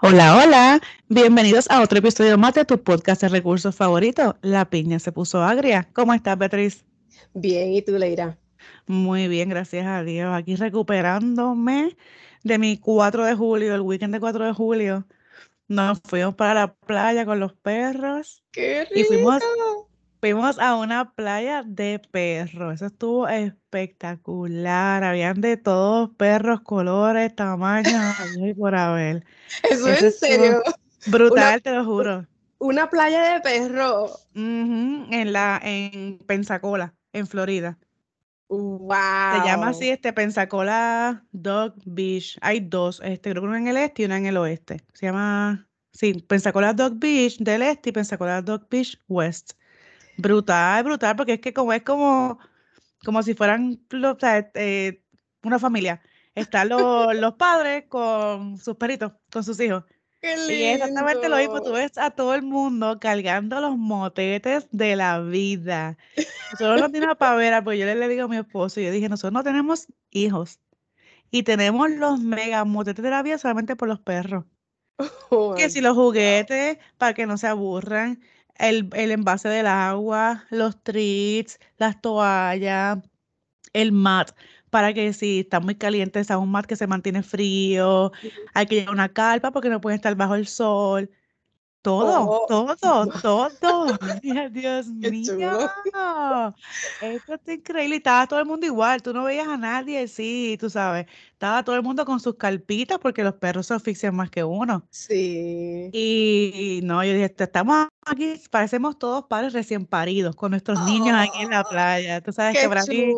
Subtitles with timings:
[0.00, 4.38] Hola, hola, bienvenidos a otro episodio más de tu podcast de recursos favorito.
[4.40, 5.88] La piña se puso agria.
[5.92, 6.84] ¿Cómo estás, Beatriz?
[7.34, 8.38] Bien, ¿y tú, Leira?
[8.86, 10.34] Muy bien, gracias a Dios.
[10.34, 11.96] Aquí recuperándome
[12.42, 15.06] de mi 4 de julio, el weekend de 4 de julio.
[15.68, 18.42] Nos fuimos para la playa con los perros.
[18.50, 19.00] ¡Qué rico!
[19.00, 19.42] Y fuimos,
[20.24, 22.76] fuimos a una playa de perros.
[22.76, 25.04] Eso estuvo espectacular.
[25.04, 27.92] Habían de todos perros, colores, tamaños,
[28.42, 29.26] y por haber.
[29.62, 30.62] ¿Eso, Eso en serio?
[31.08, 32.26] Brutal, te lo juro.
[32.56, 34.04] Una playa de perro.
[34.34, 37.78] Ujú, en la, en Pensacola, en Florida.
[38.48, 38.88] ¡Wow!
[38.88, 42.38] Se llama así este Pensacola Dog Beach.
[42.40, 44.86] Hay dos, este, creo que uno en el este y uno en el oeste.
[44.94, 49.52] Se llama, sí, Pensacola Dog Beach del este y Pensacola Dog Beach West.
[50.16, 52.38] Brutal, brutal, porque es que como es como,
[53.04, 55.02] como si fueran los, o sea, eh,
[55.42, 56.02] una familia.
[56.34, 59.84] Están los, los padres con sus perritos, con sus hijos.
[60.20, 61.72] ¡Qué Y es exactamente lo mismo, tú lindo!
[61.72, 65.98] ves a todo el mundo cargando los motetes de la vida.
[66.50, 69.32] Nosotros no tenemos pavera, pues yo le, le digo a mi esposo, yo dije, nosotros
[69.34, 70.60] no tenemos hijos
[71.30, 74.44] y tenemos los mega motetes de la vida solamente por los perros.
[75.30, 78.20] Oh, Que si los juguetes, para que no se aburran,
[78.58, 82.98] el, el envase del agua, los treats, las toallas,
[83.72, 84.32] el mat,
[84.70, 88.12] para que si está muy caliente, sea un mat que se mantiene frío,
[88.54, 91.10] hay que llevar una carpa porque no pueden estar bajo el sol.
[91.84, 92.74] Todo, Oh, todo,
[93.60, 93.98] todo.
[94.52, 95.70] Dios mío.
[97.02, 97.96] Esto está increíble.
[97.96, 99.02] Y estaba todo el mundo igual.
[99.02, 101.04] Tú no veías a nadie, sí, tú sabes.
[101.32, 104.86] Estaba todo el mundo con sus carpitas porque los perros se asfixian más que uno.
[104.90, 105.90] Sí.
[105.92, 111.14] Y no, yo dije, "Te- estamos aquí, parecemos todos padres recién paridos, con nuestros niños
[111.18, 112.22] aquí en la playa.
[112.22, 113.12] Tú sabes que ¡Qué para mí,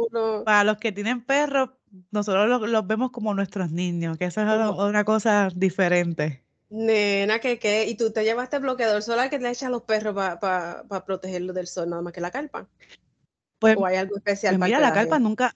[0.45, 1.71] para los que tienen perros,
[2.11, 6.46] nosotros los, los vemos como nuestros niños, que eso es Oh, una cosa diferente.
[6.69, 7.87] Nena, ¿qué qué?
[7.87, 11.67] ¿Y tú te llevaste bloqueador solar que le echas a los perros para protegerlos del
[11.67, 12.69] sol, nada más que la carpa?
[13.59, 15.55] Pues, ¿O hay algo especial pues para mira, la carpa nunca,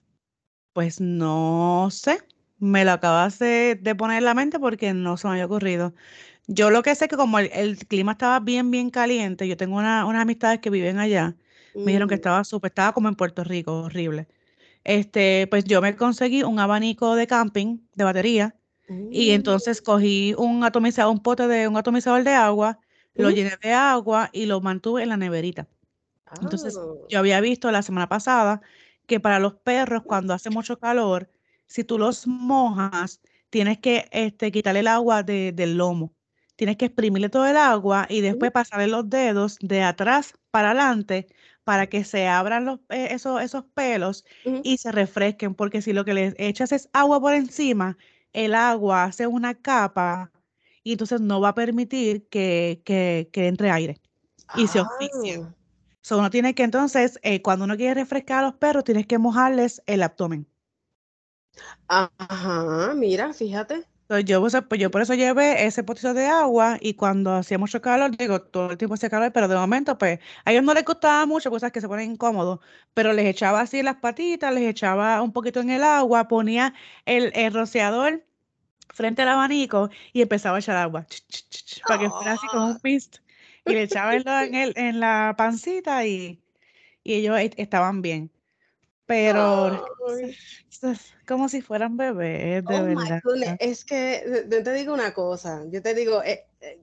[0.73, 2.21] pues no sé,
[2.59, 5.95] me lo acabas de, de poner en la mente porque no se me había ocurrido.
[6.49, 9.57] Yo lo que sé es que como el, el clima estaba bien, bien caliente, yo
[9.57, 11.37] tengo una, unas amistades que viven allá,
[11.83, 14.29] me dijeron que Mm, estaba súper, estaba como en Puerto Rico, horrible.
[14.85, 18.57] Este, pues yo me conseguí un abanico de camping de batería
[19.11, 22.81] y mm, entonces cogí un atomizador, un pote de un atomizador de agua,
[23.17, 25.69] lo llené de agua y lo mantuve en la neverita.
[26.41, 28.61] Entonces, Ah, yo había visto la semana pasada
[29.07, 31.31] que para los perros, cuando hace mucho calor,
[31.67, 36.15] si tú los mojas, tienes que este, quitarle el agua de- del lomo.
[36.57, 41.27] Tienes que exprimirle todo el agua y después pasarle los dedos de atrás para adelante
[41.65, 44.25] para que se abran los, eh, esos, esos pelos
[44.63, 47.97] y se refresquen, porque si lo que les echas es agua por encima,
[48.33, 50.33] el agua hace una capa
[50.83, 54.01] y entonces no va a permitir que, que, que entre aire
[54.53, 55.43] y se asfixian.
[55.45, 55.55] Ah,
[56.03, 59.19] So, uno tiene que entonces, eh, cuando uno quiere refrescar a los perros, tienes que
[59.19, 60.49] mojarles el abdomen.
[61.89, 63.90] ajá, mira, fíjate.
[64.11, 67.59] Entonces, yo, pues, pues, yo por eso llevé ese potito de agua y cuando hacía
[67.59, 70.75] mucho calor, digo, todo el tiempo hacía calor, pero de momento, pues, a ellos no
[70.75, 72.59] les gustaba mucho, cosas que se ponen incómodos,
[72.93, 76.75] pero les echaba así las patitas, les echaba un poquito en el agua, ponía
[77.07, 78.27] el, el rociador
[78.95, 82.33] frente al abanico y empezaba a echar agua, ch, ch, ch, ch, para que fuera
[82.35, 83.19] así como Ah, un mist.
[83.67, 86.43] Y le echaba en, la- en el, en la pancita y,
[87.05, 88.33] y ellos e- estaban bien.
[89.11, 89.73] Pero
[90.83, 93.21] es como si fueran bebés, de Oh verdad.
[93.59, 96.81] es que yo te digo una cosa, yo te digo, eh, eh,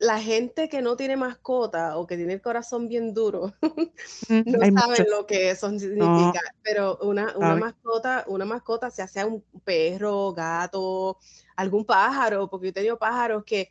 [0.00, 3.52] la gente que no tiene mascota o que tiene el corazón bien duro,
[4.28, 8.90] Mm, no hay saben lo que eso No, significa, pero una, una mascota, una mascota,
[8.90, 11.18] sea sea un perro, gato,
[11.54, 13.70] algún pájaro, porque yo he tenido pájaros que,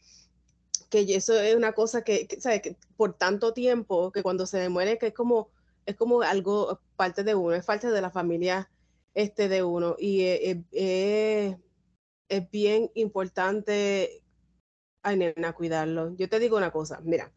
[0.90, 2.62] que eso es una cosa que, que, ¿sabes?
[2.62, 5.50] que por tanto tiempo, que cuando se muere, que es como,
[5.86, 8.70] es como algo parte de uno, es parte de la familia
[9.14, 11.58] este, de uno, y eh, eh, eh,
[12.30, 14.24] es bien importante,
[15.04, 16.16] ay, nena, cuidarlo.
[16.16, 17.32] Yo te digo una cosa, mira,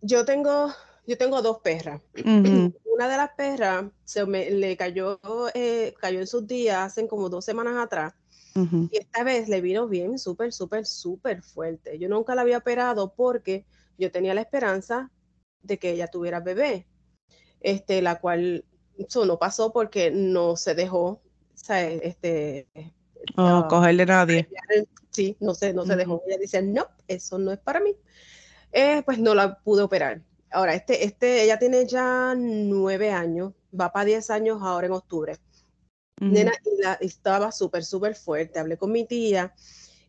[0.00, 0.72] yo tengo,
[1.06, 2.02] yo tengo dos perras.
[2.94, 5.18] Una de las perras se me le cayó,
[5.54, 8.14] eh, cayó en sus días hace como dos semanas atrás.
[8.56, 11.98] Y esta vez le vino bien, súper, súper, súper fuerte.
[11.98, 13.66] Yo nunca la había operado porque
[13.98, 15.10] yo tenía la esperanza
[15.64, 16.86] de que ella tuviera bebé,
[17.60, 18.64] este, la cual
[18.96, 21.20] eso no pasó porque no se dejó,
[21.54, 22.00] ¿sabes?
[22.02, 22.68] Este,
[23.36, 24.48] O ah, coger de nadie.
[25.10, 25.98] sí, no se, no se Ujú.
[25.98, 26.22] dejó.
[26.26, 27.96] Ella dice, no, eso no es para mí.
[28.72, 30.20] Eh, pues no la pude operar.
[30.50, 35.36] Ahora, este, este, ella tiene ya nueve años, va para diez años ahora en octubre.
[36.20, 36.52] Nena,
[37.00, 38.58] y estaba súper, súper fuerte.
[38.58, 39.52] Hablé con mi tía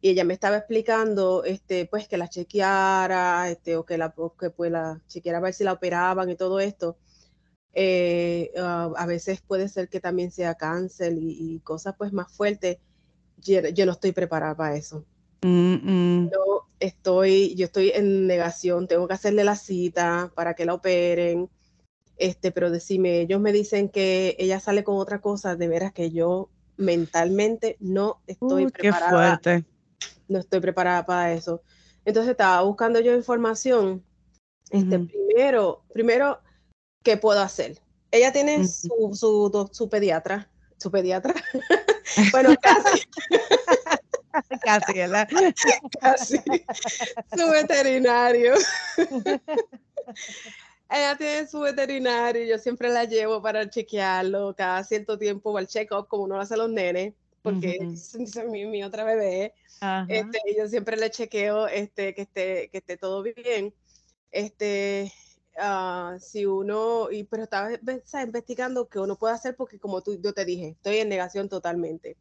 [0.01, 4.49] y ella me estaba explicando, este, pues que la chequeara, este, o que la, que
[4.49, 6.97] pues la chequeara a ver si la operaban y todo esto.
[7.73, 12.77] Eh, ah, a veces puede ser que también sea cáncer y, cosas pues más fuertes.
[13.37, 15.05] Yo, no estoy preparada para eso.
[15.41, 21.49] Yo estoy, yo estoy en negación, tengo que hacerle la cita para que la operen.
[22.17, 26.11] Este, pero decime, ellos me dicen que ella sale con otra cosa, de veras que
[26.11, 29.39] yo mentalmente no estoy preparada.
[29.41, 29.74] Qué fuerte.
[30.27, 31.61] No estoy preparada para eso.
[32.03, 34.03] Entonces estaba buscando yo información.
[34.69, 36.39] Este, primero, primero,
[37.03, 37.79] ¿qué puedo hacer?
[38.11, 41.33] Ella tiene su, su, su pediatra, su pediatra.
[42.31, 43.01] bueno, casi.
[44.63, 45.27] Casi, ¿verdad?
[46.01, 46.37] Casi.
[47.37, 48.53] Su veterinario.
[50.89, 56.07] Ella tiene su veterinario, yo siempre la llevo para chequearlo cada cierto tiempo al check-up,
[56.07, 57.13] como uno lo hace a los nenes,
[57.45, 58.17] porque es,
[58.49, 59.53] mi, otra bebé.
[60.09, 63.73] Este, yo siempre le chequeo este, que, esté, que esté todo bien.
[64.31, 65.09] Este,
[65.57, 67.69] uh, si uno, y, pero estaba
[68.21, 72.17] investigando qué uno puede hacer, porque como tú, yo te dije, estoy en negación totalmente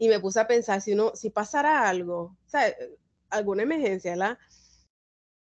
[0.00, 2.74] y me puse a pensar, si uno, si pasara algo, sea,
[3.28, 4.38] alguna emergencia, ¿verdad?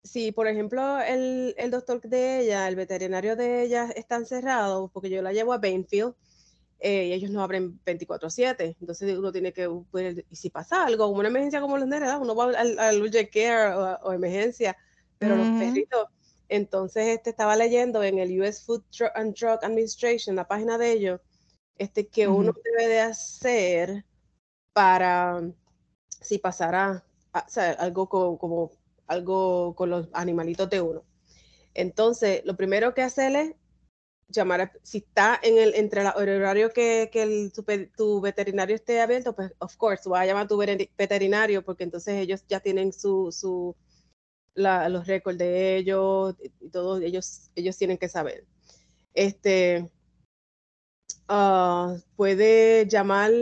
[0.02, 5.10] Si, por ejemplo, el, el, doctor de ella, el veterinario de ella está encerrado, porque
[5.10, 6.14] yo la llevo a Bainfield,
[6.86, 11.08] eh, y ellos no abren 24/7, entonces uno tiene que, pues, y si pasa algo,
[11.08, 14.76] una emergencia como los nenes, uno va al, al urgent care o, emergencia,
[15.18, 16.06] pero los perritos,
[16.48, 18.84] entonces este estaba leyendo en el US Food
[19.16, 21.20] and Drug Administration, la página de ellos,
[21.76, 24.04] este, que uno debe de hacer
[24.72, 25.42] para
[26.20, 27.04] si pasara
[27.78, 28.70] algo como
[29.08, 31.02] algo con los animalitos de uno.
[31.74, 33.54] Entonces, lo primero que hacer es
[34.28, 39.34] llamar, si está en el, entre el horario que, que el, tu, veterinario esté abierto,
[39.34, 43.30] pues, of course, va a llamar a tu veterinario porque entonces ellos ya tienen su,
[43.32, 43.76] su
[44.54, 48.44] los récords de ellos y todos ellos, ellos tienen que saber.
[49.14, 49.90] Este,
[51.28, 53.32] uh, puede llamar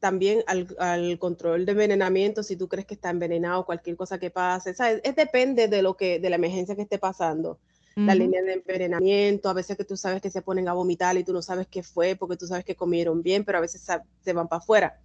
[0.00, 4.74] también al, control de envenenamiento, si tú crees que está envenenado, cualquier cosa que pase,
[4.74, 5.00] ¿sabes?
[5.04, 7.58] Es depende de lo que, de la emergencia que esté pasando.
[8.06, 11.24] La línea de envenenamiento, a veces que tú sabes que se ponen a vomitar y
[11.24, 13.84] tú no sabes qué fue porque tú sabes que comieron bien, pero a veces
[14.20, 15.00] se van para afuera.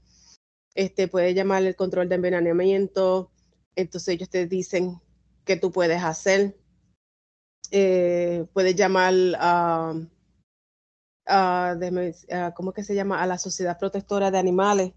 [0.76, 3.32] Este, puede llamar el control de envenenamiento,
[3.76, 5.02] entonces ellos te dicen
[5.44, 6.56] qué tú puedes hacer.
[7.72, 9.96] Eh, puedes llamar a
[12.56, 13.22] ¿cómo que se llama?
[13.22, 14.94] A la Sociedad Protectora de Animales.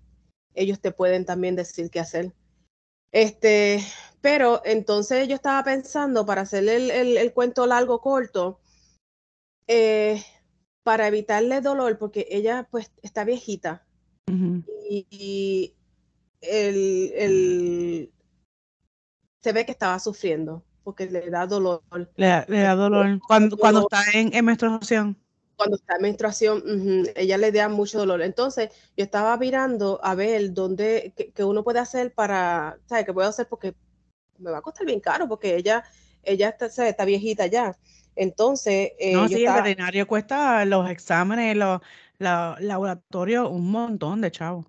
[0.54, 2.32] Ellos te pueden también decir qué hacer.
[3.12, 3.80] Este,
[4.26, 8.58] pero entonces yo estaba pensando para hacer el, el, cuento largo corto,
[9.68, 10.20] eh,
[10.82, 13.86] para evitarle dolor, porque ella pues está viejita
[14.90, 15.76] y,
[16.40, 18.12] el, el,
[19.44, 21.84] se ve que estaba sufriendo porque le da dolor.
[22.16, 25.16] Le, da dolor cuando, cuando está en, en menstruación
[25.54, 26.62] cuando está en menstruación,
[27.14, 28.20] ella le da mucho dolor.
[28.22, 33.06] Entonces, yo estaba mirando a ver dónde, qué, uno puede hacer para, ¿sabes?
[33.06, 33.48] ¿Qué puedo hacer?
[33.48, 33.74] Porque
[34.38, 35.84] me va a costar bien caro, porque ella,
[36.22, 37.76] ella está, está viejita ya.
[38.14, 41.80] Entonces, eh, no, sí, el veterinario cuesta los exámenes, los,
[42.18, 44.66] los laboratorios, un montón de chavos.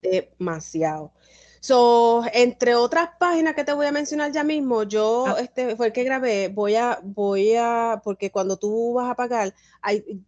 [0.00, 1.12] Demasiado.
[1.60, 5.40] So, entre otras páginas que te voy a mencionar ya mismo, yo ah.
[5.40, 9.52] este fue el que grabé, voy a, voy a, porque cuando tú vas a pagar,
[9.82, 10.22] hay,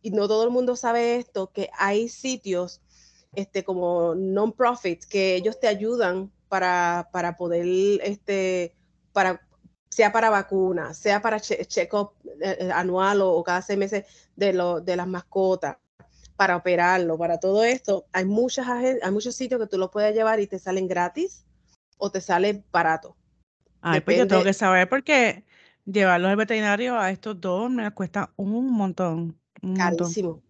[0.00, 2.80] y no todo el mundo sabe esto, que hay sitios
[3.34, 7.66] este, como non-profits que ellos te ayudan para, para poder,
[8.02, 8.74] este,
[9.12, 9.40] para,
[9.88, 14.04] sea para vacunas, sea para check-up eh, eh, anual o, o, cada seis meses
[14.36, 15.76] de, lo, de las mascotas
[16.38, 20.38] para operarlo, para todo esto, hay muchas hay muchos sitios que tú lo puedes llevar
[20.38, 21.44] y te salen gratis
[21.96, 23.16] o te sale barato.
[23.80, 25.44] Ay, pues yo tengo que saber porque
[25.84, 29.36] llevarlos al veterinario a estos dos me cuesta un montón.
[29.76, 30.40] Carísimo.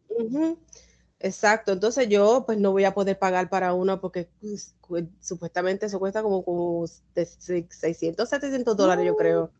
[1.20, 1.72] Exacto.
[1.72, 4.74] Entonces yo pues no voy a poder pagar para uno porque pues,
[5.20, 9.50] supuestamente eso cuesta como, como 600, 700 dólares, yo creo.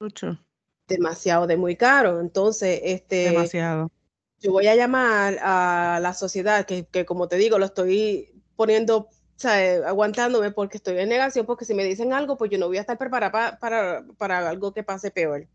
[0.00, 0.38] Mucho.
[0.88, 2.20] Demasiado, de muy caro.
[2.20, 3.30] Entonces, este...
[3.30, 3.90] Demasiado
[4.40, 9.08] yo voy a llamar a la sociedad, que, como te digo, lo estoy poniendo,
[9.86, 12.82] aguantándome porque estoy en negación, porque si me dicen algo, pues yo no voy a
[12.82, 15.46] estar preparada para, para, algo que pase peor.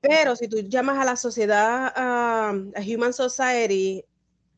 [0.00, 2.52] Pero si tú llamas a la sociedad, a
[2.86, 4.04] Human Society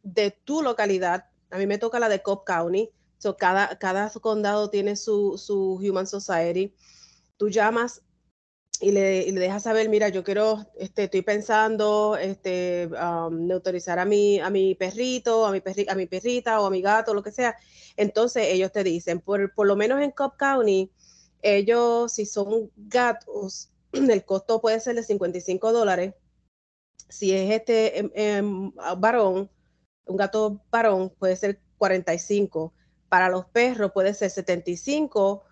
[0.03, 4.71] de tu localidad, a mí me toca la de Cobb County, so cada, cada condado
[4.71, 6.75] tiene su, su Human Society,
[7.37, 8.03] tú llamas
[8.81, 14.07] y le, le deja saber, mira, yo quiero, este, estoy pensando, este, um, neutralizar a
[14.07, 17.31] mi, a mi perrito, a mi, a mi perrita o a mi gato, lo que
[17.31, 17.57] sea.
[17.97, 20.91] Entonces ellos te dicen, por, por lo menos en Cobb County,
[21.43, 26.15] ellos, si son gatos, el costo puede ser de 55 dólares.
[27.09, 29.51] Si es este em, em, varón,
[30.07, 32.73] un gato varón, puede ser 45.
[33.09, 35.45] Para los perros puede ser 75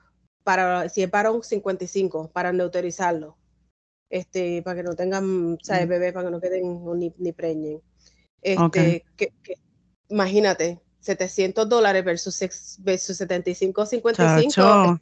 [0.44, 3.36] para, si es varón, 55 para neutralizarlo.
[4.10, 5.86] Este, para que no tengan, ¿sabes?
[5.86, 5.88] Mm.
[5.88, 7.82] Bebé, para que no queden ni, ni preñen.
[8.40, 9.32] Este, que,
[10.08, 15.00] imagínate, 700 dólares versus, versus 75, 55, una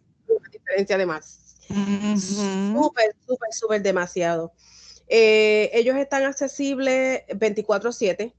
[0.50, 1.56] diferencia de más.
[1.68, 4.52] Súper, súper, súper demasiado.
[5.08, 8.34] Eh, ellos están accesibles 24/7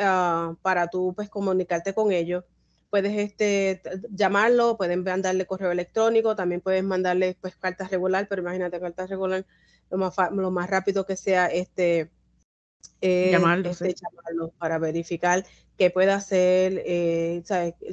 [0.00, 2.44] ah, para tú pues comunicarte con ellos
[2.90, 3.80] puedes este,
[4.10, 9.46] llamarlo, pueden mandarle correo electrónico, también puedes mandarle pues cartas regular, pero imagínate cartas regular
[9.90, 12.10] lo más, lo más rápido que sea este,
[13.00, 15.44] eh, llamarlo, este, llamarlo, para verificar
[15.78, 17.42] qué puede hacer, eh,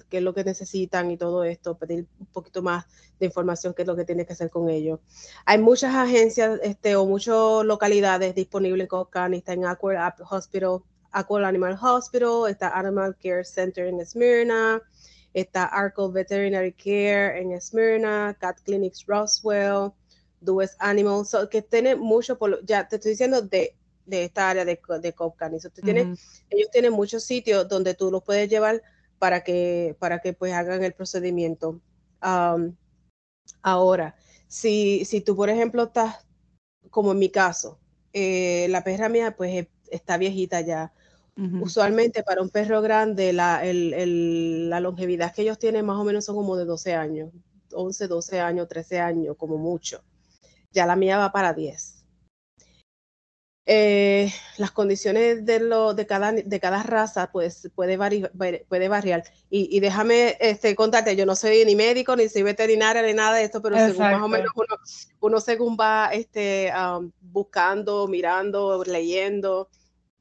[0.10, 2.86] qué es lo que necesitan y todo esto, pedir un poquito más
[3.20, 5.00] de información, qué es lo que tiene que hacer con ellos.
[5.46, 11.46] Hay muchas agencias este, o muchas localidades disponibles en Cocan, está en Aqua Hospital, Aqual
[11.46, 14.82] Animal Hospital, está Animal Care Center en Smyrna,
[15.34, 19.92] está Arco Veterinary Care en Smyrna, Cat Clinics Roswell,
[20.42, 25.16] Dues Animals, que tiene mucho, ya te estoy diciendo de, de esta área de, de
[26.50, 28.82] Ellos tienen muchos sitios donde tú los puedes llevar
[29.20, 31.82] para que, para que pues hagan el procedimiento.
[33.62, 34.16] ahora,
[34.48, 36.26] si, si tú, por ejemplo, estás,
[36.90, 37.80] como en mi caso,
[38.14, 40.92] eh, la perra mía pues está viejita ya,
[41.62, 46.36] Usualmente para un perro grande la, la, longevidad que ellos tienen más o menos son
[46.36, 47.30] como de 12 años,
[47.72, 50.04] 11, 12 años, 13 años como mucho.
[50.72, 51.97] Ya la mía va para 10.
[53.70, 57.98] Eh, las condiciones de, lo, de, cada, de cada raza pues, puede,
[58.66, 59.24] puede variar.
[59.50, 63.44] Y, déjame este, contarte, yo no soy ni médico, ni soy veterinaria, ni nada de
[63.44, 64.76] esto, pero según más o menos uno,
[65.20, 66.72] uno según va este,
[67.20, 69.70] buscando, mirando, leyendo,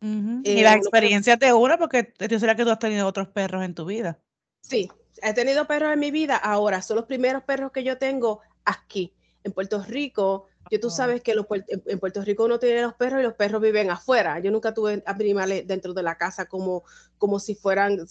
[0.01, 3.75] y la experiencia te una porque yo sé que tú has tenido otros perros en
[3.75, 4.19] tu vida.
[4.61, 4.91] Sí,
[5.23, 6.37] he tenido perros en mi vida.
[6.37, 10.47] Ahora, son los primeros perros que yo tengo aquí, en Puerto Rico.
[10.71, 11.35] Yo tú sabes que
[11.87, 14.41] en Puerto Rico uno tiene los perros y los perros viven afuera.
[14.41, 16.83] Yo nunca tuve animales dentro de la casa como,
[17.19, 18.07] como si fueran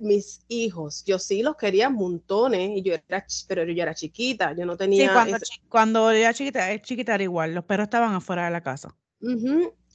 [0.00, 1.04] mis hijos.
[1.04, 5.08] Yo sí los quería montones, y yo era, pero yo era chiquita, yo no tenía...
[5.08, 5.36] Sí, cuando,
[5.68, 8.96] cuando era chiquita, es chiquita era igual, los perros estaban afuera de la casa.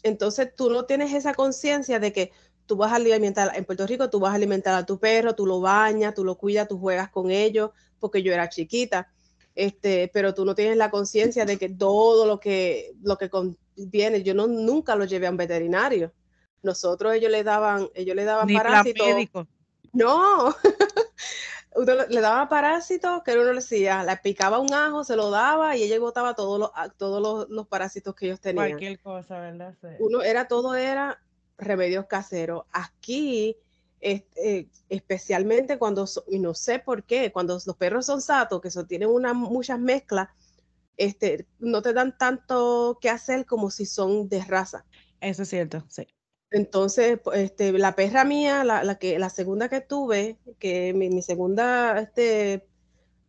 [0.04, 2.32] Entonces tú no tienes esa conciencia de que
[2.66, 5.46] tú vas a alimentar, en Puerto Rico tú vas a alimentar a tu perro, tú
[5.46, 9.12] lo bañas, tú lo cuidas, tú juegas con ellos, porque yo era chiquita,
[9.56, 14.22] este, pero tú no tienes la conciencia de que todo lo que, lo que conviene,
[14.22, 16.14] yo no, nunca lo llevé a un veterinario.
[16.62, 19.08] Nosotros ellos le daban, ellos le daban parásitos.
[19.94, 20.54] No,
[22.10, 25.84] le daba parásitos que uno le decía, le picaba un ajo, se lo daba y
[25.84, 28.70] ella botaba todos los, todos los, parásitos que ellos tenían.
[28.70, 29.74] Cualquier cosa, ¿verdad?
[30.00, 31.22] Uno era, todo era
[31.58, 32.66] remedios caseros.
[32.72, 33.58] Aquí,
[34.06, 38.88] este, especialmente cuando, y no sé por qué, cuando los perros son satos, que son,
[38.88, 40.30] tienen una, muchas mezclas,
[40.96, 44.86] este, no te dan tanto que hacer como si son de raza.
[45.22, 46.08] Eso es cierto, sí.
[46.52, 52.68] Entonces, este, la perra mía, la, que, la segunda que tuve, que mi, segunda este,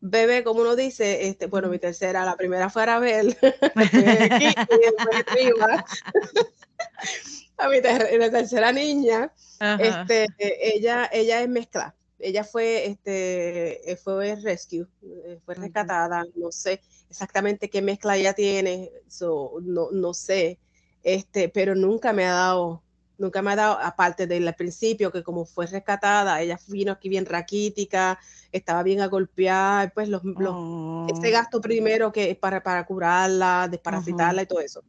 [0.00, 3.36] bebé, como uno dice, este, bueno, mi tercera, la primera fue Arabel,
[7.58, 9.32] a mi la tercera niña,
[9.78, 11.94] este, ella, ella es mezcla.
[12.18, 18.90] Ella fue, este, fue rescue, eh, fue rescatada, no sé exactamente qué mezcla ella tiene,
[19.20, 20.58] no, no sé,
[21.02, 22.82] este, pero nunca me ha dado
[23.18, 27.26] nunca me ha dado, aparte del principio, que como fue rescatada, ella vino aquí bien
[27.26, 28.18] raquítica,
[28.52, 31.32] estaba bien agolpeada, pues los, ese oh.
[31.32, 34.82] gasto primero que es para, para curarla, desparasitarla y todo eso.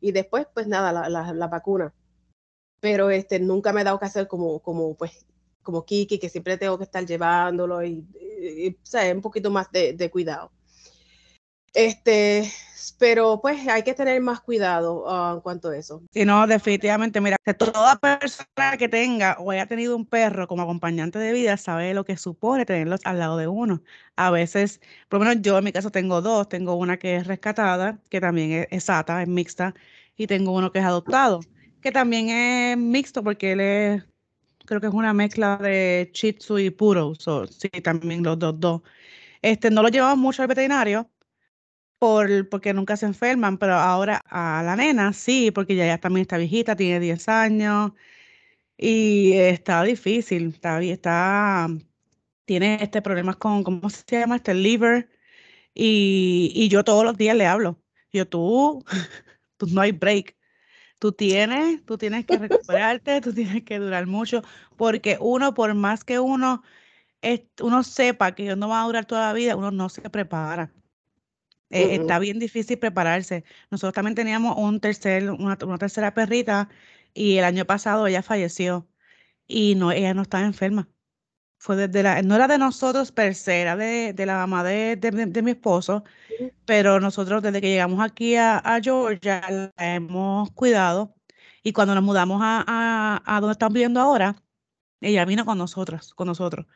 [0.00, 1.92] Y después, pues nada, la, la, vacuna.
[2.80, 5.26] Pero este, nunca me ha dado que hacer como, como, pues,
[5.62, 8.06] como Kiki, que siempre tengo que estar llevándolo y,
[8.40, 8.78] y,
[9.12, 10.52] un poquito más de, de cuidado.
[11.74, 12.50] Este,
[12.98, 16.02] pero pues hay que tener más cuidado ah, en cuanto a eso.
[16.12, 21.18] Sí, no, definitivamente, mira, toda persona que tenga o haya tenido un perro como acompañante
[21.18, 23.82] de vida sabe lo que supone tenerlos al lado de uno.
[24.16, 27.26] A veces, por lo menos yo en mi caso tengo dos, tengo una que es
[27.26, 29.74] rescatada, que también es, es sata, es mixta,
[30.16, 31.40] y tengo uno que es adoptado,
[31.80, 34.04] que también es mixto porque él es,
[34.66, 38.82] creo que es una mezcla de Shih Tzu y Puro, sí, también los dos, dos.
[39.42, 41.08] Este, no lo llevamos mucho al veterinario,
[41.98, 46.22] por, porque nunca se enferman, pero ahora a la nena sí, porque ya, ya también
[46.22, 47.92] está viejita, tiene 10 años
[48.76, 51.68] y está difícil, está, está,
[52.44, 54.36] tiene este problemas con, ¿cómo se llama?
[54.36, 55.10] Este liver
[55.74, 57.82] y, y yo todos los días le hablo.
[58.12, 58.84] Yo, tú,
[59.58, 60.36] tú no hay break.
[60.98, 64.42] Tú tienes, tú tienes que recuperarte, tú tienes que durar mucho,
[64.76, 66.62] porque uno, por más que uno,
[67.62, 70.72] uno sepa que no va a durar toda la vida, uno no se prepara.
[71.70, 73.44] Eh, está bien difícil prepararse.
[73.70, 76.68] Nosotros también teníamos un tercer, una, tercera perrita
[77.14, 78.88] y el año pasado ella falleció
[79.46, 80.88] y no, ella no estaba enferma.
[81.58, 85.42] Fue desde la, no era de nosotros per se, era de, la mamá de, de,
[85.42, 86.04] mi esposo,
[86.66, 91.16] pero nosotros desde que llegamos aquí a, Georgia la hemos cuidado
[91.62, 94.42] y cuando nos mudamos a, a, a donde estamos viviendo ahora,
[95.00, 96.66] ella vino con nosotros, con nosotros.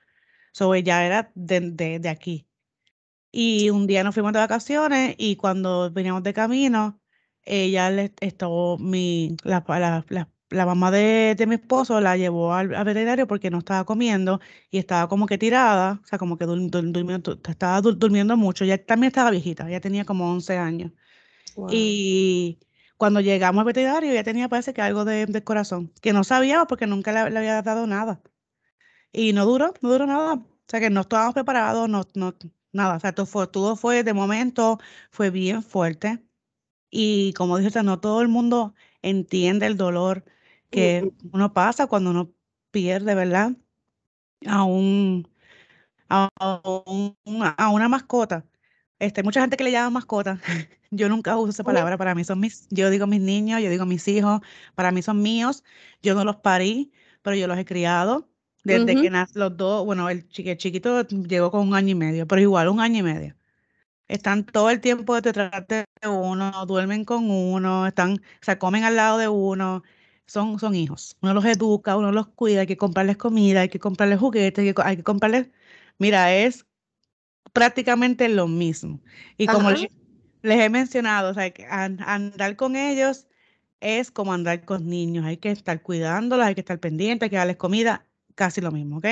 [0.53, 2.47] So, ella era de, de aquí.
[3.33, 7.01] Y un día nos fuimos de vacaciones y cuando veníamos de camino,
[7.45, 9.65] ella le estuvo, mi, la,
[10.51, 15.09] la, mamá de, mi esposo la llevó al, veterinario porque no estaba comiendo y estaba
[15.09, 18.65] como que tirada, o sea, como que durmiendo, estaba durmiendo mucho.
[18.65, 20.93] Ella también estaba viejita, ella tenía como 11 años.
[21.71, 22.59] Y
[22.97, 26.87] cuando llegamos al veterinario, ella tenía, parece que algo de, corazón, que no sabíamos porque
[26.87, 28.23] nunca le, le, había dado nada.
[29.13, 30.35] Y no duró, no duró nada.
[30.35, 32.35] O sea, que no estábamos preparados, no, no,
[32.73, 34.79] nada, o sea, todo fue, todo fue de momento,
[35.11, 36.25] fue bien fuerte.
[36.91, 40.25] Y como dije, no todo el mundo entiende el dolor
[40.71, 42.35] que uno pasa cuando uno
[42.73, 43.53] pierde, ¿verdad?
[44.47, 45.29] A un,
[46.11, 46.29] a,
[47.59, 48.47] a una mascota.
[48.99, 50.41] Este, mucha gente que le llama mascota.
[50.91, 51.99] Yo nunca uso esa palabra.
[51.99, 54.41] Para mí son mis, yo digo mis niños, yo digo mis hijos.
[54.75, 55.65] Para mí son míos.
[56.03, 58.29] Yo no los parí, pero yo los he criado.
[58.65, 62.41] Desde que nacen los dos, bueno, el, chiquito llegó con un año y medio, pero
[62.41, 63.37] igual un año y medio.
[64.09, 68.97] Están todo el tiempo detrás de uno, duermen con uno, están, o sea, comen al
[68.97, 69.83] lado de uno,
[70.27, 71.17] son, son hijos.
[71.23, 74.97] Uno los educa, uno los cuida, hay que comprarles comida, hay que comprarles juguetes, hay
[74.97, 75.51] que, comprarles,
[75.99, 76.67] mira, es
[77.53, 79.01] prácticamente lo mismo.
[79.39, 79.89] Y como les,
[80.43, 83.27] he mencionado, o sea, que andar con ellos
[83.81, 87.37] es como andar con niños, hay que estar cuidándolos, hay que estar pendientes, hay que
[87.37, 89.07] darles comida casi lo mismo, ¿ok?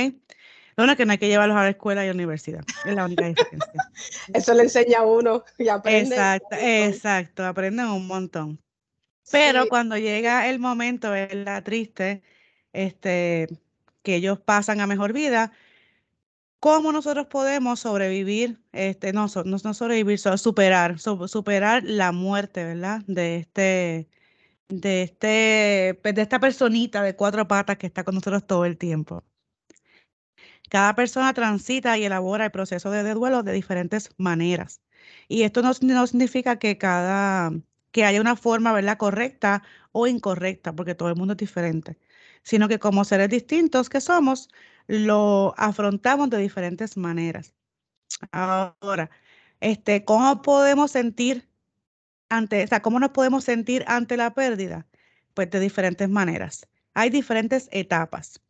[0.76, 2.64] Lo único que no hay que llevarlos a la escuela y a la universidad.
[2.84, 3.90] Es la única diferencia.
[4.34, 6.14] Eso le enseña a uno y aprende.
[6.14, 8.60] Exacto, exacto, aprenden un montón.
[9.30, 12.22] Pero cuando llega el momento, es la triste,
[12.72, 13.48] este,
[14.02, 15.52] que ellos pasan a mejor vida,
[16.58, 23.02] ¿cómo nosotros podemos sobrevivir, este, no, no, no sobrevivir, superar, superar la muerte, ¿verdad?
[23.06, 24.08] De este,
[24.70, 28.78] de, este, pues, de esta personita de cuatro patas que está con nosotros todo el
[28.78, 29.24] tiempo.
[30.70, 34.80] Cada persona transita y elabora el proceso de, duelo de diferentes maneras.
[35.28, 37.52] Y esto no, significa que cada
[37.92, 38.98] que haya una forma ¿verdad?
[38.98, 41.98] correcta o incorrecta, porque todo el mundo es diferente,
[42.44, 44.48] sino que como seres distintos que somos,
[44.86, 47.54] lo afrontamos de diferentes maneras.
[48.32, 49.10] Ahora,
[49.60, 51.49] este, ¿cómo podemos sentir
[52.30, 54.86] ante, o sea, ¿cómo nos podemos sentir ante la pérdida?
[55.34, 56.66] Pues de diferentes maneras.
[56.94, 58.40] Hay diferentes etapas.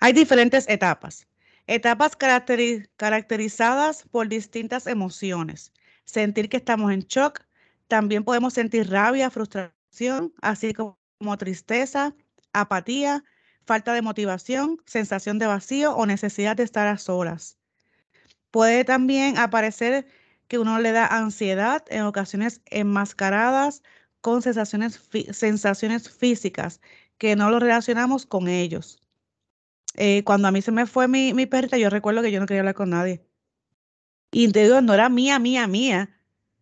[0.00, 1.26] Hay diferentes etapas.
[1.66, 5.72] Etapas caracterizadas por distintas emociones.
[6.04, 7.40] Sentir que estamos en shock.
[7.88, 10.96] También podemos sentir rabia, frustración, así como
[11.38, 12.14] tristeza,
[12.52, 13.24] apatía,
[13.66, 17.58] falta de motivación, sensación de vacío o necesidad de estar a solas.
[18.50, 20.06] Puede también aparecer
[20.48, 23.82] que uno le da ansiedad en ocasiones enmascaradas
[24.20, 25.00] con sensaciones,
[25.32, 26.80] sensaciones físicas
[27.18, 29.00] que no lo relacionamos con ellos.
[29.96, 32.46] Eh, cuando a mí se me fue mi, mi perrita, yo recuerdo que yo no
[32.46, 33.24] quería hablar con nadie.
[34.32, 36.10] Y te digo, no era mía, mía, mía,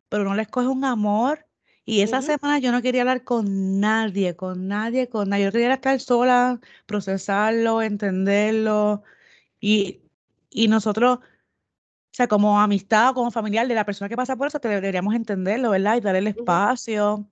[0.09, 1.47] pero uno le escoge un amor.
[1.85, 5.47] Y esa semana yo no quería hablar con nadie, con nadie, con nadie.
[5.47, 9.03] Yo quería estar sola, procesarlo, entenderlo.
[9.61, 10.03] Y,
[10.51, 11.21] y nosotros
[12.13, 15.15] o sea, como amistad o como familiar de la persona que pasa por eso, deberíamos
[15.15, 15.97] entenderlo, ¿verdad?
[15.97, 17.27] Y darle el espacio,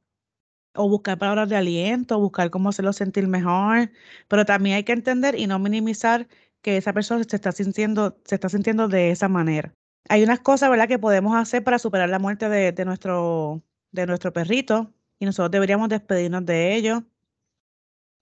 [0.74, 3.90] o buscar palabras de aliento, buscar cómo hacerlo sentir mejor,
[4.28, 6.28] pero también hay que entender y no minimizar
[6.62, 9.74] que esa persona se está sintiendo, se está sintiendo de esa manera.
[10.08, 13.62] Hay unas cosas, ¿verdad?, que podemos hacer para superar la muerte de, de nuestro,
[13.92, 17.02] de nuestro perrito y nosotros deberíamos despedirnos de ellos,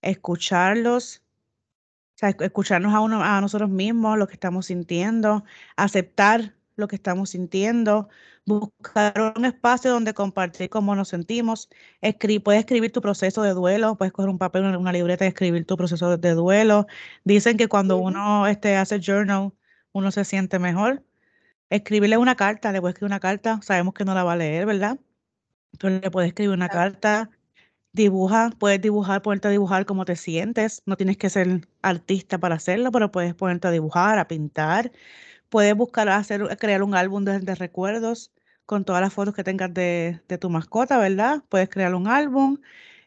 [0.02, 1.22] escucharlos,
[2.18, 5.44] sea, escucharnos a, uno, a nosotros mismos, lo que estamos sintiendo,
[5.76, 8.08] aceptar lo que estamos sintiendo,
[8.46, 11.68] buscar un espacio donde compartir cómo nos sentimos.
[12.44, 15.76] puedes escribir tu proceso de duelo, puedes coger un papel, una libreta y escribir tu
[15.76, 16.86] proceso de, duelo.
[17.24, 19.52] Dicen que cuando uno este, hace journal,
[19.92, 21.04] uno se siente mejor.
[21.70, 24.66] escribirle una carta, le puedes escribir una carta, sabemos que no la va a leer,
[24.66, 24.98] ¿verdad?
[25.72, 27.30] Entonces le puedes escribir una carta,
[27.92, 32.56] dibuja, puedes dibujar, ponerte a dibujar como te sientes, no tienes que ser artista para
[32.56, 34.92] hacerlo, pero puedes ponerte a dibujar, a pintar,
[35.48, 38.32] puedes buscar hacer, crear un álbum de, de recuerdos
[38.66, 41.42] con todas las fotos que tengas de, de tu mascota, ¿verdad?
[41.48, 42.58] Puedes crear un álbum,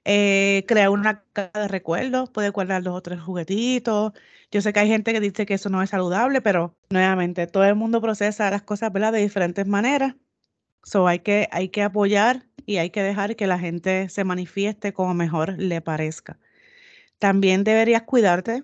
[0.06, 4.14] eh, crear una caja de recuerdos, puedes guardar dos o tres juguetitos.
[4.52, 7.66] Yo sé que hay gente que dice que eso no es saludable, pero nuevamente todo
[7.66, 9.14] el mundo procesa las cosas ¿verdad?
[9.14, 10.16] de diferentes maneras.
[10.84, 14.94] So hay que, hay que apoyar y hay que dejar que la gente se manifieste
[14.94, 16.40] como mejor le parezca.
[17.20, 18.64] También deberías cuidarte,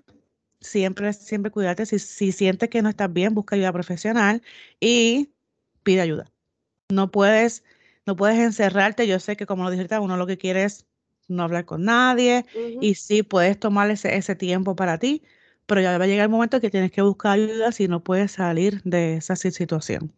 [0.60, 1.86] siempre, siempre cuidarte.
[1.86, 4.42] Si, si sientes que no estás bien, busca ayuda profesional
[4.80, 5.30] y
[5.82, 6.32] pide ayuda.
[6.90, 7.64] No puedes,
[8.06, 9.06] no puedes encerrarte.
[9.08, 10.86] Yo sé que como lo dijiste, uno lo que quiere es
[11.28, 12.46] no hablar con nadie
[12.80, 15.22] y sí puedes tomar ese, ese tiempo para ti,
[15.66, 18.32] pero ya va a llegar el momento que tienes que buscar ayuda si no puedes
[18.32, 20.12] salir de esa situación.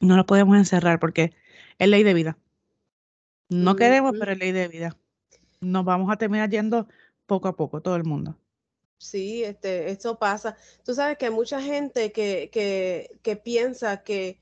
[0.00, 1.32] No lo podemos encerrar porque
[1.78, 2.38] es ley de vida.
[3.48, 4.96] No queremos, pero es ley de vida.
[5.60, 6.86] Nos vamos a terminar yendo
[7.26, 8.38] poco a poco, todo el mundo.
[8.98, 10.56] Sí, este, esto pasa.
[10.84, 14.40] Tú sabes que hay mucha gente que, que, que piensa que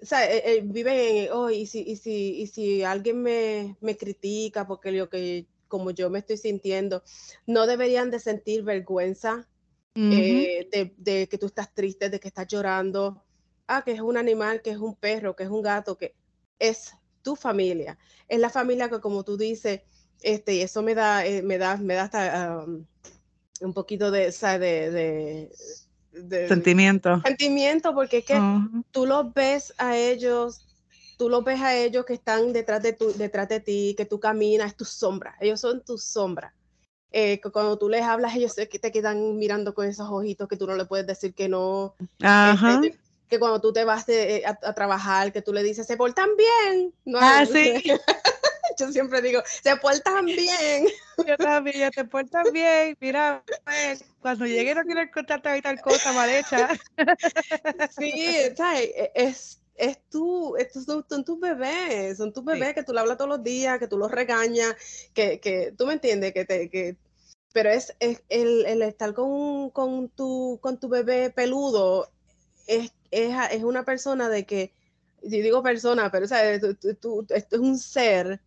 [0.00, 3.76] o sea, eh, eh, viven en, oh, y si, y si, y si alguien me,
[3.80, 7.02] me critica porque lo que, como yo me estoy sintiendo,
[7.46, 9.48] no deberían de sentir vergüenza
[9.94, 13.22] eh, de, de, que tú estás triste, de que estás llorando.
[13.66, 16.14] Ah, que es un animal, que es un perro, que es un gato, que
[16.58, 17.98] es tu familia.
[18.28, 19.82] Es la familia que, como tú dices,
[20.22, 22.64] este, y eso me da, me da, me da hasta
[23.60, 25.50] un poquito de, de,
[26.12, 27.20] de sentimiento.
[27.24, 28.40] Sentimiento, porque es que
[28.90, 30.66] tú los ves a ellos,
[31.16, 34.20] tú los ves a ellos que están detrás de, tu, detrás de ti, que tú
[34.20, 36.54] caminas, es tu sombra, ellos son tu sombra.
[37.14, 40.76] Eh, cuando tú les hablas, ellos te quedan mirando con esos ojitos que tú no
[40.76, 41.94] le puedes decir que no.
[42.18, 42.98] Este,
[43.32, 46.92] que cuando tú te vas eh, a, trabajar, que tú le dices, se portan bien.
[47.06, 47.82] No, ah, sí.
[48.78, 50.86] yo siempre digo, se portan bien.
[51.26, 52.94] Yo también, te portan bien.
[53.00, 53.42] Mira,
[54.20, 56.68] cuando llegue no quiero contarte ahí tal cosa mal hecha.
[57.98, 58.90] Sí, ¿sabes?
[58.94, 63.16] E, es, es tú, estos son, tus bebés, son tus bebés que tú le hablas
[63.16, 64.76] todos los días, que tú los regañas,
[65.14, 66.96] que, que tú me entiendes, que te, que,
[67.54, 72.10] pero es, es el, el, estar con, con, tu, con tu bebé peludo,
[72.66, 74.72] es, es, es una persona de que,
[75.22, 76.60] si digo persona, pero ¿sabes?
[77.00, 78.40] Tú, esto es un ser